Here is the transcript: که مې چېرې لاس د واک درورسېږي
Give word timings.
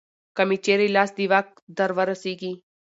که 0.35 0.43
مې 0.47 0.57
چېرې 0.65 0.87
لاس 0.95 1.11
د 1.17 1.19
واک 1.31 1.47
درورسېږي 1.77 2.51